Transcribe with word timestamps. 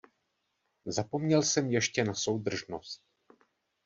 Zapomněl 0.85 1.41
jsem 1.41 1.71
ještě 1.71 2.03
na 2.03 2.13
soudržnost. 2.13 3.01